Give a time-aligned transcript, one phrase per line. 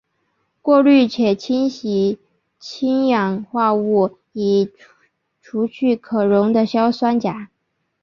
[0.63, 2.17] 过滤且清洗
[2.59, 4.67] 氢氧化物以
[5.43, 7.51] 除去可溶的硝酸钾。